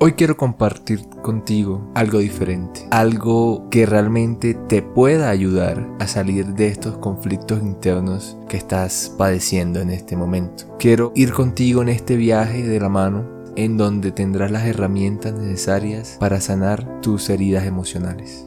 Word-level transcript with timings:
Hoy 0.00 0.12
quiero 0.12 0.36
compartir 0.36 1.08
contigo 1.22 1.90
algo 1.92 2.20
diferente, 2.20 2.86
algo 2.92 3.68
que 3.68 3.84
realmente 3.84 4.54
te 4.54 4.80
pueda 4.80 5.28
ayudar 5.28 5.88
a 5.98 6.06
salir 6.06 6.54
de 6.54 6.68
estos 6.68 6.98
conflictos 6.98 7.60
internos 7.62 8.38
que 8.48 8.56
estás 8.56 9.12
padeciendo 9.18 9.80
en 9.80 9.90
este 9.90 10.16
momento. 10.16 10.76
Quiero 10.78 11.10
ir 11.16 11.32
contigo 11.32 11.82
en 11.82 11.88
este 11.88 12.14
viaje 12.14 12.62
de 12.62 12.78
la 12.78 12.88
mano 12.88 13.24
en 13.56 13.76
donde 13.76 14.12
tendrás 14.12 14.52
las 14.52 14.66
herramientas 14.66 15.34
necesarias 15.34 16.16
para 16.20 16.40
sanar 16.40 17.00
tus 17.00 17.28
heridas 17.28 17.66
emocionales. 17.66 18.46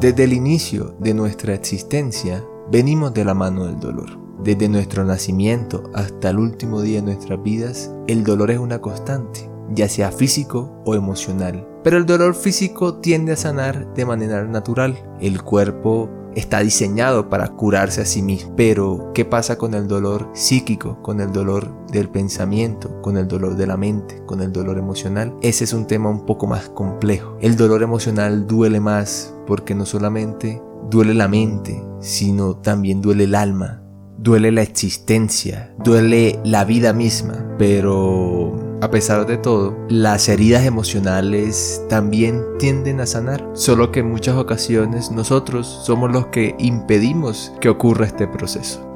Desde 0.00 0.24
el 0.24 0.32
inicio 0.32 0.96
de 0.98 1.14
nuestra 1.14 1.54
existencia, 1.54 2.44
venimos 2.68 3.14
de 3.14 3.24
la 3.24 3.34
mano 3.34 3.66
del 3.66 3.78
dolor. 3.78 4.23
Desde 4.44 4.68
nuestro 4.68 5.06
nacimiento 5.06 5.90
hasta 5.94 6.28
el 6.28 6.38
último 6.38 6.82
día 6.82 7.00
de 7.00 7.06
nuestras 7.06 7.42
vidas, 7.42 7.90
el 8.06 8.24
dolor 8.24 8.50
es 8.50 8.58
una 8.58 8.78
constante, 8.78 9.48
ya 9.70 9.88
sea 9.88 10.12
físico 10.12 10.82
o 10.84 10.94
emocional. 10.94 11.66
Pero 11.82 11.96
el 11.96 12.04
dolor 12.04 12.34
físico 12.34 12.96
tiende 12.98 13.32
a 13.32 13.36
sanar 13.36 13.94
de 13.94 14.04
manera 14.04 14.44
natural. 14.44 15.02
El 15.18 15.42
cuerpo 15.42 16.10
está 16.34 16.60
diseñado 16.60 17.30
para 17.30 17.48
curarse 17.48 18.02
a 18.02 18.04
sí 18.04 18.20
mismo. 18.20 18.54
Pero, 18.54 19.12
¿qué 19.14 19.24
pasa 19.24 19.56
con 19.56 19.72
el 19.72 19.88
dolor 19.88 20.28
psíquico, 20.34 21.00
con 21.00 21.20
el 21.20 21.32
dolor 21.32 21.86
del 21.86 22.10
pensamiento, 22.10 23.00
con 23.00 23.16
el 23.16 23.26
dolor 23.26 23.56
de 23.56 23.66
la 23.66 23.78
mente, 23.78 24.22
con 24.26 24.42
el 24.42 24.52
dolor 24.52 24.76
emocional? 24.76 25.34
Ese 25.40 25.64
es 25.64 25.72
un 25.72 25.86
tema 25.86 26.10
un 26.10 26.26
poco 26.26 26.46
más 26.46 26.68
complejo. 26.68 27.38
El 27.40 27.56
dolor 27.56 27.82
emocional 27.82 28.46
duele 28.46 28.80
más 28.80 29.34
porque 29.46 29.74
no 29.74 29.86
solamente 29.86 30.60
duele 30.90 31.14
la 31.14 31.28
mente, 31.28 31.82
sino 32.00 32.56
también 32.56 33.00
duele 33.00 33.24
el 33.24 33.34
alma, 33.34 33.83
duele 34.18 34.52
la 34.52 34.62
existencia, 34.62 35.72
duele 35.78 36.38
la 36.44 36.64
vida 36.64 36.92
misma, 36.92 37.44
pero 37.58 38.78
a 38.80 38.90
pesar 38.90 39.26
de 39.26 39.38
todo, 39.38 39.76
las 39.88 40.28
heridas 40.28 40.64
emocionales 40.64 41.82
también 41.88 42.42
tienden 42.58 43.00
a 43.00 43.06
sanar, 43.06 43.48
solo 43.54 43.90
que 43.90 44.00
en 44.00 44.10
muchas 44.10 44.36
ocasiones 44.36 45.10
nosotros 45.10 45.66
somos 45.84 46.12
los 46.12 46.26
que 46.26 46.54
impedimos 46.58 47.52
que 47.60 47.68
ocurra 47.68 48.06
este 48.06 48.28
proceso. 48.28 48.93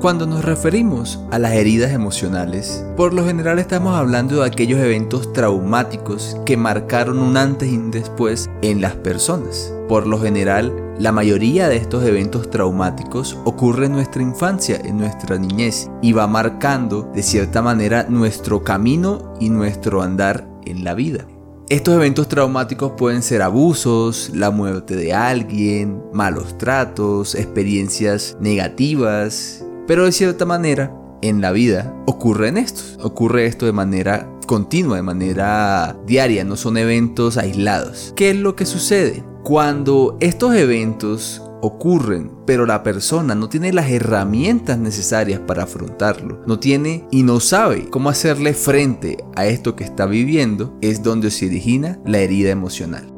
Cuando 0.00 0.28
nos 0.28 0.44
referimos 0.44 1.18
a 1.32 1.40
las 1.40 1.54
heridas 1.54 1.90
emocionales, 1.90 2.86
por 2.96 3.12
lo 3.12 3.26
general 3.26 3.58
estamos 3.58 3.96
hablando 3.96 4.36
de 4.36 4.46
aquellos 4.46 4.78
eventos 4.78 5.32
traumáticos 5.32 6.36
que 6.46 6.56
marcaron 6.56 7.18
un 7.18 7.36
antes 7.36 7.72
y 7.72 7.76
un 7.76 7.90
después 7.90 8.48
en 8.62 8.80
las 8.80 8.94
personas. 8.94 9.74
Por 9.88 10.06
lo 10.06 10.20
general, 10.20 10.72
la 11.00 11.10
mayoría 11.10 11.68
de 11.68 11.78
estos 11.78 12.04
eventos 12.04 12.48
traumáticos 12.48 13.36
ocurre 13.44 13.86
en 13.86 13.92
nuestra 13.92 14.22
infancia, 14.22 14.80
en 14.84 14.98
nuestra 14.98 15.36
niñez, 15.36 15.90
y 16.00 16.12
va 16.12 16.28
marcando 16.28 17.10
de 17.12 17.24
cierta 17.24 17.60
manera 17.60 18.06
nuestro 18.08 18.62
camino 18.62 19.34
y 19.40 19.50
nuestro 19.50 20.00
andar 20.00 20.48
en 20.64 20.84
la 20.84 20.94
vida. 20.94 21.26
Estos 21.70 21.94
eventos 21.94 22.28
traumáticos 22.28 22.92
pueden 22.92 23.20
ser 23.20 23.42
abusos, 23.42 24.30
la 24.32 24.50
muerte 24.52 24.94
de 24.94 25.12
alguien, 25.12 26.00
malos 26.14 26.56
tratos, 26.56 27.34
experiencias 27.34 28.36
negativas, 28.40 29.64
pero 29.88 30.04
de 30.04 30.12
cierta 30.12 30.44
manera, 30.44 30.94
en 31.22 31.40
la 31.40 31.50
vida 31.50 31.94
ocurren 32.06 32.58
estos. 32.58 32.98
Ocurre 33.02 33.46
esto 33.46 33.66
de 33.66 33.72
manera 33.72 34.30
continua, 34.46 34.96
de 34.96 35.02
manera 35.02 35.98
diaria, 36.06 36.44
no 36.44 36.56
son 36.56 36.76
eventos 36.76 37.38
aislados. 37.38 38.12
¿Qué 38.14 38.30
es 38.30 38.36
lo 38.36 38.54
que 38.54 38.66
sucede? 38.66 39.24
Cuando 39.42 40.18
estos 40.20 40.54
eventos 40.54 41.42
ocurren, 41.62 42.30
pero 42.46 42.66
la 42.66 42.82
persona 42.82 43.34
no 43.34 43.48
tiene 43.48 43.72
las 43.72 43.90
herramientas 43.90 44.78
necesarias 44.78 45.40
para 45.40 45.64
afrontarlo, 45.64 46.42
no 46.46 46.58
tiene 46.58 47.06
y 47.10 47.22
no 47.22 47.40
sabe 47.40 47.88
cómo 47.88 48.10
hacerle 48.10 48.52
frente 48.52 49.24
a 49.36 49.46
esto 49.46 49.74
que 49.74 49.84
está 49.84 50.04
viviendo, 50.04 50.76
es 50.82 51.02
donde 51.02 51.30
se 51.30 51.46
origina 51.46 51.98
la 52.04 52.18
herida 52.18 52.50
emocional. 52.50 53.10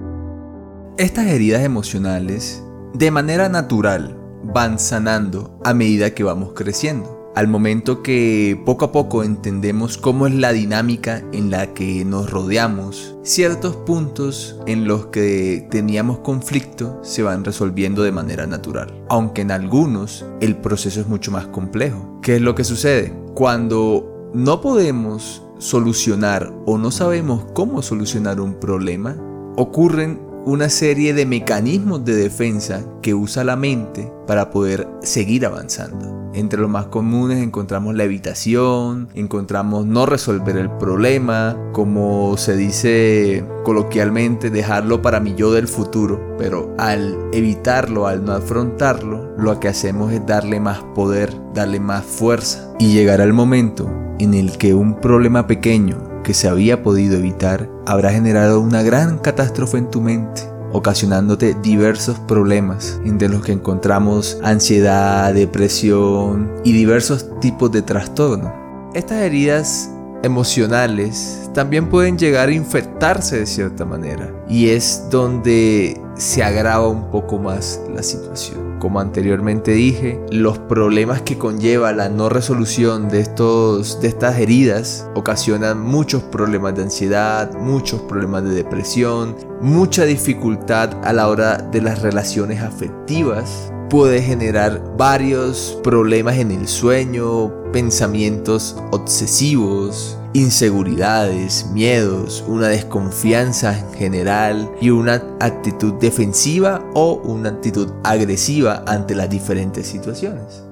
Estas 0.98 1.26
heridas 1.26 1.64
emocionales, 1.64 2.62
de 2.94 3.10
manera 3.10 3.48
natural, 3.48 4.19
van 4.42 4.78
sanando 4.78 5.58
a 5.64 5.74
medida 5.74 6.14
que 6.14 6.24
vamos 6.24 6.52
creciendo. 6.54 7.20
Al 7.36 7.46
momento 7.46 8.02
que 8.02 8.60
poco 8.66 8.86
a 8.86 8.92
poco 8.92 9.22
entendemos 9.22 9.96
cómo 9.96 10.26
es 10.26 10.34
la 10.34 10.52
dinámica 10.52 11.22
en 11.32 11.50
la 11.50 11.72
que 11.74 12.04
nos 12.04 12.28
rodeamos, 12.28 13.16
ciertos 13.22 13.76
puntos 13.76 14.58
en 14.66 14.88
los 14.88 15.06
que 15.06 15.68
teníamos 15.70 16.18
conflicto 16.18 16.98
se 17.04 17.22
van 17.22 17.44
resolviendo 17.44 18.02
de 18.02 18.10
manera 18.10 18.48
natural. 18.48 19.04
Aunque 19.08 19.42
en 19.42 19.52
algunos 19.52 20.26
el 20.40 20.56
proceso 20.56 21.00
es 21.00 21.06
mucho 21.06 21.30
más 21.30 21.46
complejo. 21.46 22.18
¿Qué 22.20 22.36
es 22.36 22.42
lo 22.42 22.56
que 22.56 22.64
sucede? 22.64 23.14
Cuando 23.34 24.30
no 24.34 24.60
podemos 24.60 25.44
solucionar 25.58 26.52
o 26.66 26.78
no 26.78 26.90
sabemos 26.90 27.44
cómo 27.52 27.80
solucionar 27.80 28.40
un 28.40 28.54
problema, 28.54 29.16
ocurren 29.56 30.20
una 30.44 30.68
serie 30.68 31.14
de 31.14 31.26
mecanismos 31.26 32.04
de 32.04 32.14
defensa 32.14 32.82
que 33.02 33.14
usa 33.14 33.44
la 33.44 33.56
mente 33.56 34.12
para 34.26 34.50
poder 34.50 34.88
seguir 35.02 35.44
avanzando. 35.44 36.20
Entre 36.32 36.60
los 36.60 36.70
más 36.70 36.86
comunes 36.86 37.42
encontramos 37.42 37.94
la 37.94 38.04
evitación, 38.04 39.08
encontramos 39.14 39.84
no 39.84 40.06
resolver 40.06 40.56
el 40.56 40.70
problema, 40.70 41.56
como 41.72 42.36
se 42.36 42.56
dice 42.56 43.44
coloquialmente, 43.64 44.48
dejarlo 44.48 45.02
para 45.02 45.18
mi 45.18 45.34
yo 45.34 45.52
del 45.52 45.66
futuro. 45.66 46.36
Pero 46.38 46.74
al 46.78 47.18
evitarlo, 47.32 48.06
al 48.06 48.24
no 48.24 48.32
afrontarlo, 48.32 49.36
lo 49.36 49.58
que 49.58 49.68
hacemos 49.68 50.12
es 50.12 50.24
darle 50.24 50.60
más 50.60 50.78
poder, 50.94 51.34
darle 51.52 51.80
más 51.80 52.04
fuerza 52.04 52.72
y 52.78 52.92
llegar 52.92 53.20
al 53.20 53.32
momento 53.32 53.90
en 54.20 54.34
el 54.34 54.56
que 54.56 54.72
un 54.72 55.00
problema 55.00 55.46
pequeño 55.46 56.09
que 56.30 56.34
se 56.34 56.46
había 56.46 56.84
podido 56.84 57.16
evitar 57.16 57.68
habrá 57.86 58.12
generado 58.12 58.60
una 58.60 58.84
gran 58.84 59.18
catástrofe 59.18 59.78
en 59.78 59.90
tu 59.90 60.00
mente, 60.00 60.42
ocasionándote 60.72 61.56
diversos 61.60 62.20
problemas, 62.20 63.00
entre 63.04 63.28
los 63.28 63.42
que 63.42 63.50
encontramos 63.50 64.38
ansiedad, 64.44 65.34
depresión 65.34 66.48
y 66.62 66.70
diversos 66.70 67.40
tipos 67.40 67.72
de 67.72 67.82
trastorno. 67.82 68.54
Estas 68.94 69.22
heridas 69.22 69.90
emocionales 70.22 71.50
también 71.54 71.88
pueden 71.88 72.18
llegar 72.18 72.48
a 72.48 72.52
infectarse 72.52 73.38
de 73.38 73.46
cierta 73.46 73.84
manera 73.84 74.30
y 74.48 74.70
es 74.70 75.06
donde 75.10 76.00
se 76.14 76.42
agrava 76.42 76.88
un 76.88 77.10
poco 77.10 77.38
más 77.38 77.80
la 77.94 78.02
situación. 78.02 78.78
Como 78.78 79.00
anteriormente 79.00 79.72
dije, 79.72 80.20
los 80.30 80.58
problemas 80.58 81.22
que 81.22 81.36
conlleva 81.36 81.92
la 81.92 82.08
no 82.08 82.28
resolución 82.28 83.08
de, 83.08 83.20
estos, 83.20 84.00
de 84.00 84.08
estas 84.08 84.38
heridas 84.38 85.06
ocasionan 85.14 85.80
muchos 85.80 86.22
problemas 86.22 86.74
de 86.76 86.84
ansiedad, 86.84 87.52
muchos 87.58 88.00
problemas 88.02 88.44
de 88.44 88.50
depresión, 88.50 89.36
mucha 89.60 90.04
dificultad 90.04 90.90
a 91.04 91.12
la 91.12 91.28
hora 91.28 91.58
de 91.58 91.82
las 91.82 92.00
relaciones 92.00 92.62
afectivas, 92.62 93.70
puede 93.90 94.22
generar 94.22 94.80
varios 94.96 95.78
problemas 95.82 96.38
en 96.38 96.52
el 96.52 96.68
sueño, 96.68 97.52
pensamientos 97.72 98.76
obsesivos, 98.92 100.16
inseguridades, 100.32 101.66
miedos, 101.72 102.44
una 102.46 102.68
desconfianza 102.68 103.76
en 103.76 103.92
general 103.94 104.70
y 104.80 104.90
una 104.90 105.22
actitud 105.40 105.94
defensiva 105.94 106.82
o 106.94 107.14
una 107.24 107.50
actitud 107.50 107.90
agresiva 108.04 108.84
ante 108.86 109.16
las 109.16 109.28
diferentes 109.28 109.88
situaciones. 109.88 110.69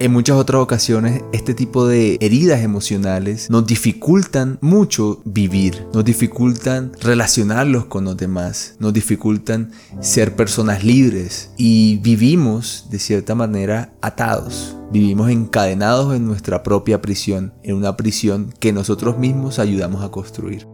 En 0.00 0.12
muchas 0.12 0.38
otras 0.38 0.62
ocasiones, 0.62 1.22
este 1.30 1.52
tipo 1.52 1.86
de 1.86 2.16
heridas 2.22 2.62
emocionales 2.62 3.50
nos 3.50 3.66
dificultan 3.66 4.56
mucho 4.62 5.20
vivir, 5.26 5.84
nos 5.92 6.06
dificultan 6.06 6.92
relacionarlos 7.02 7.84
con 7.84 8.04
los 8.04 8.16
demás, 8.16 8.76
nos 8.78 8.94
dificultan 8.94 9.72
ser 10.00 10.34
personas 10.36 10.84
libres 10.84 11.50
y 11.58 11.98
vivimos 11.98 12.86
de 12.88 12.98
cierta 12.98 13.34
manera 13.34 13.92
atados. 14.00 14.74
Vivimos 14.90 15.30
encadenados 15.30 16.16
en 16.16 16.26
nuestra 16.26 16.62
propia 16.62 17.02
prisión, 17.02 17.52
en 17.62 17.76
una 17.76 17.98
prisión 17.98 18.54
que 18.58 18.72
nosotros 18.72 19.18
mismos 19.18 19.58
ayudamos 19.58 20.02
a 20.02 20.10
construir. 20.10 20.66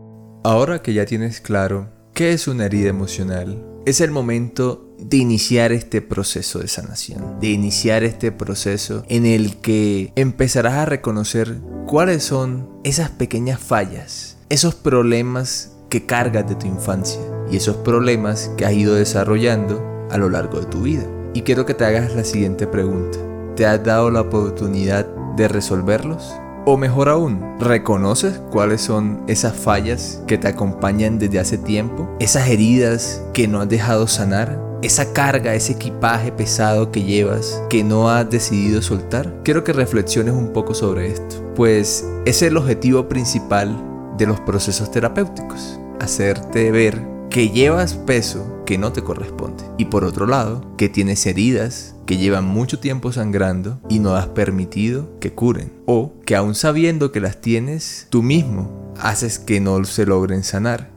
Ahora 0.44 0.82
que 0.82 0.94
ya 0.94 1.04
tienes 1.04 1.40
claro 1.40 1.90
qué 2.14 2.32
es 2.32 2.46
una 2.46 2.66
herida 2.66 2.90
emocional, 2.90 3.60
es 3.86 4.00
el 4.00 4.12
momento 4.12 4.85
de 4.98 5.16
iniciar 5.16 5.72
este 5.72 6.02
proceso 6.02 6.60
de 6.60 6.68
sanación, 6.68 7.38
de 7.40 7.48
iniciar 7.48 8.02
este 8.04 8.32
proceso 8.32 9.04
en 9.08 9.26
el 9.26 9.56
que 9.56 10.12
empezarás 10.16 10.74
a 10.74 10.86
reconocer 10.86 11.56
cuáles 11.86 12.24
son 12.24 12.68
esas 12.84 13.10
pequeñas 13.10 13.60
fallas, 13.60 14.36
esos 14.48 14.74
problemas 14.74 15.72
que 15.88 16.06
cargas 16.06 16.48
de 16.48 16.54
tu 16.54 16.66
infancia 16.66 17.20
y 17.50 17.56
esos 17.56 17.76
problemas 17.76 18.50
que 18.56 18.64
has 18.66 18.72
ido 18.72 18.94
desarrollando 18.94 19.82
a 20.10 20.18
lo 20.18 20.28
largo 20.28 20.60
de 20.60 20.66
tu 20.66 20.82
vida. 20.82 21.04
Y 21.34 21.42
quiero 21.42 21.66
que 21.66 21.74
te 21.74 21.84
hagas 21.84 22.14
la 22.14 22.24
siguiente 22.24 22.66
pregunta. 22.66 23.18
¿Te 23.56 23.66
has 23.66 23.82
dado 23.84 24.10
la 24.10 24.22
oportunidad 24.22 25.06
de 25.36 25.48
resolverlos? 25.48 26.32
O 26.64 26.76
mejor 26.76 27.08
aún, 27.08 27.56
¿reconoces 27.60 28.40
cuáles 28.50 28.80
son 28.80 29.22
esas 29.28 29.54
fallas 29.54 30.20
que 30.26 30.36
te 30.36 30.48
acompañan 30.48 31.18
desde 31.18 31.38
hace 31.38 31.58
tiempo? 31.58 32.08
¿Esas 32.18 32.48
heridas 32.48 33.22
que 33.32 33.46
no 33.46 33.60
has 33.60 33.68
dejado 33.68 34.08
sanar? 34.08 34.65
Esa 34.82 35.12
carga, 35.12 35.54
ese 35.54 35.72
equipaje 35.72 36.32
pesado 36.32 36.90
que 36.90 37.02
llevas 37.02 37.62
que 37.70 37.82
no 37.82 38.08
has 38.10 38.28
decidido 38.28 38.82
soltar? 38.82 39.42
Quiero 39.44 39.64
que 39.64 39.72
reflexiones 39.72 40.34
un 40.34 40.52
poco 40.52 40.74
sobre 40.74 41.08
esto, 41.08 41.42
pues 41.54 42.04
es 42.24 42.42
el 42.42 42.56
objetivo 42.56 43.08
principal 43.08 43.76
de 44.16 44.26
los 44.26 44.40
procesos 44.40 44.90
terapéuticos, 44.90 45.78
hacerte 46.00 46.70
ver 46.70 47.02
que 47.30 47.50
llevas 47.50 47.94
peso 47.94 48.62
que 48.64 48.78
no 48.78 48.92
te 48.92 49.02
corresponde 49.02 49.64
y 49.78 49.86
por 49.86 50.04
otro 50.04 50.26
lado, 50.26 50.64
que 50.76 50.88
tienes 50.88 51.26
heridas 51.26 51.94
que 52.06 52.16
llevan 52.16 52.44
mucho 52.44 52.78
tiempo 52.78 53.12
sangrando 53.12 53.80
y 53.88 53.98
no 53.98 54.14
has 54.14 54.28
permitido 54.28 55.18
que 55.20 55.32
curen 55.32 55.72
o 55.86 56.12
que 56.24 56.36
aún 56.36 56.54
sabiendo 56.54 57.12
que 57.12 57.20
las 57.20 57.40
tienes, 57.40 58.06
tú 58.10 58.22
mismo 58.22 58.94
haces 58.98 59.38
que 59.38 59.60
no 59.60 59.84
se 59.84 60.06
logren 60.06 60.44
sanar. 60.44 60.95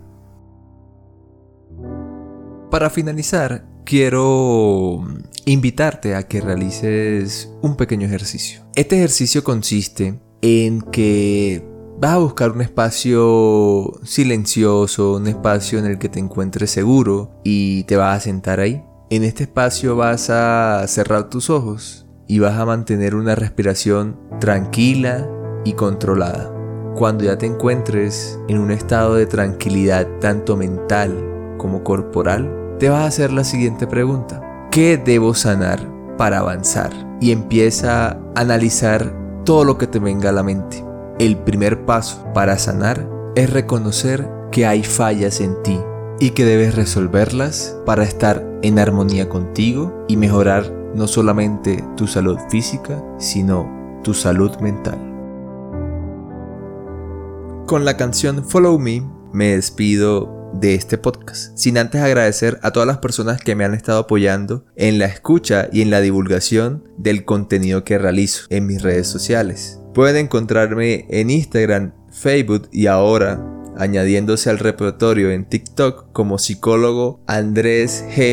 Para 2.69 2.91
finalizar, 2.91 3.65
quiero 3.83 5.03
invitarte 5.45 6.13
a 6.13 6.27
que 6.27 6.39
realices 6.39 7.51
un 7.63 7.75
pequeño 7.75 8.05
ejercicio. 8.05 8.61
Este 8.75 8.97
ejercicio 8.97 9.43
consiste 9.43 10.19
en 10.43 10.81
que 10.81 11.65
vas 11.99 12.11
a 12.11 12.19
buscar 12.19 12.51
un 12.51 12.61
espacio 12.61 13.93
silencioso, 14.03 15.15
un 15.15 15.25
espacio 15.25 15.79
en 15.79 15.85
el 15.85 15.97
que 15.97 16.09
te 16.09 16.19
encuentres 16.19 16.69
seguro 16.69 17.41
y 17.43 17.85
te 17.85 17.95
vas 17.95 18.17
a 18.17 18.19
sentar 18.19 18.59
ahí. 18.59 18.83
En 19.09 19.23
este 19.23 19.43
espacio 19.43 19.95
vas 19.95 20.29
a 20.29 20.85
cerrar 20.87 21.31
tus 21.31 21.49
ojos 21.49 22.05
y 22.27 22.37
vas 22.37 22.53
a 22.59 22.65
mantener 22.67 23.15
una 23.15 23.33
respiración 23.33 24.19
tranquila 24.39 25.27
y 25.65 25.73
controlada. 25.73 26.53
Cuando 26.95 27.23
ya 27.23 27.39
te 27.39 27.47
encuentres 27.47 28.39
en 28.47 28.59
un 28.59 28.69
estado 28.69 29.15
de 29.15 29.25
tranquilidad 29.25 30.07
tanto 30.19 30.55
mental 30.55 31.55
como 31.57 31.83
corporal, 31.83 32.58
te 32.79 32.89
vas 32.89 33.01
a 33.01 33.07
hacer 33.07 33.33
la 33.33 33.43
siguiente 33.43 33.85
pregunta. 33.87 34.41
¿Qué 34.71 34.97
debo 34.97 35.33
sanar 35.33 35.85
para 36.17 36.39
avanzar? 36.39 36.91
Y 37.19 37.31
empieza 37.31 38.07
a 38.07 38.17
analizar 38.35 39.13
todo 39.43 39.65
lo 39.65 39.77
que 39.77 39.87
te 39.87 39.99
venga 39.99 40.29
a 40.29 40.33
la 40.33 40.43
mente. 40.43 40.83
El 41.19 41.37
primer 41.37 41.85
paso 41.85 42.25
para 42.33 42.57
sanar 42.57 43.07
es 43.35 43.51
reconocer 43.51 44.29
que 44.51 44.65
hay 44.65 44.83
fallas 44.83 45.41
en 45.41 45.61
ti 45.61 45.77
y 46.19 46.31
que 46.31 46.45
debes 46.45 46.75
resolverlas 46.75 47.77
para 47.85 48.03
estar 48.03 48.45
en 48.61 48.79
armonía 48.79 49.27
contigo 49.27 50.05
y 50.07 50.15
mejorar 50.15 50.71
no 50.95 51.07
solamente 51.07 51.83
tu 51.97 52.07
salud 52.07 52.37
física, 52.49 53.03
sino 53.17 53.69
tu 54.03 54.13
salud 54.13 54.55
mental. 54.61 54.97
Con 57.65 57.85
la 57.85 57.97
canción 57.97 58.43
Follow 58.43 58.79
Me 58.79 59.03
me 59.31 59.55
despido 59.55 60.38
de 60.53 60.75
este 60.75 60.97
podcast, 60.97 61.57
sin 61.57 61.77
antes 61.77 62.01
agradecer 62.01 62.59
a 62.61 62.71
todas 62.71 62.87
las 62.87 62.97
personas 62.99 63.41
que 63.41 63.55
me 63.55 63.65
han 63.65 63.73
estado 63.73 63.99
apoyando 63.99 64.65
en 64.75 64.99
la 64.99 65.05
escucha 65.05 65.69
y 65.71 65.81
en 65.81 65.89
la 65.89 66.01
divulgación 66.01 66.83
del 66.97 67.25
contenido 67.25 67.83
que 67.83 67.97
realizo 67.97 68.45
en 68.49 68.65
mis 68.65 68.81
redes 68.81 69.07
sociales. 69.07 69.79
Pueden 69.93 70.25
encontrarme 70.25 71.05
en 71.09 71.29
Instagram, 71.29 71.93
Facebook 72.11 72.69
y 72.71 72.87
ahora 72.87 73.43
añadiéndose 73.77 74.49
al 74.49 74.59
repertorio 74.59 75.31
en 75.31 75.45
TikTok 75.45 76.11
como 76.11 76.37
psicólogo 76.37 77.21
andresg.o 77.27 78.25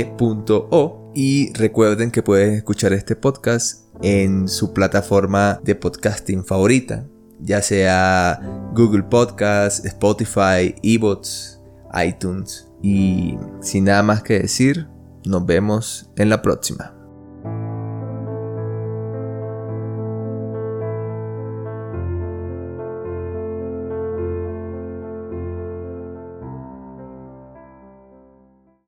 y 1.15 1.53
recuerden 1.55 2.11
que 2.11 2.23
pueden 2.23 2.55
escuchar 2.55 2.93
este 2.93 3.17
podcast 3.17 3.87
en 4.03 4.49
su 4.49 4.75
plataforma 4.75 5.61
de 5.63 5.75
podcasting 5.75 6.45
favorita, 6.45 7.07
ya 7.41 7.63
sea 7.63 8.39
Google 8.75 9.05
Podcast, 9.05 9.87
Spotify, 9.87 10.75
eBooks, 10.83 11.56
iTunes. 12.05 12.69
Y 12.83 13.37
sin 13.61 13.85
nada 13.85 14.03
más 14.03 14.23
que 14.23 14.41
decir, 14.41 14.89
nos 15.25 15.45
vemos 15.47 16.11
en 16.17 16.29
la 16.29 16.43
próxima. 16.43 16.96